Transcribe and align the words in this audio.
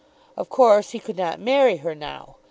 Of 0.35 0.49
course 0.49 0.89
he 0.93 0.99
could 0.99 1.15
not 1.17 1.39
marry 1.39 1.77
her 1.77 1.93
now. 1.93 2.37